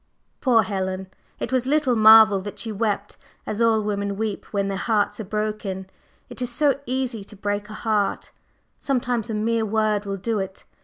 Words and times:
Poor 0.39 0.63
Helen! 0.63 1.11
It 1.39 1.51
was 1.51 1.67
little 1.67 1.95
marvel 1.95 2.41
that 2.41 2.57
she 2.57 2.71
wept 2.71 3.17
as 3.45 3.61
all 3.61 3.83
women 3.83 4.17
weep 4.17 4.45
when 4.45 4.67
their 4.67 4.75
hearts 4.75 5.19
are 5.19 5.23
broken. 5.23 5.85
It 6.27 6.41
is 6.41 6.49
so 6.51 6.79
easy 6.87 7.23
to 7.23 7.35
break 7.35 7.69
a 7.69 7.73
heart; 7.75 8.31
sometimes 8.79 9.29
a 9.29 9.35
mere 9.35 9.63
word 9.63 10.05
will 10.07 10.17
do 10.17 10.39
it. 10.39 10.65